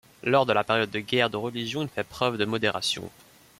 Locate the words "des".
0.89-1.03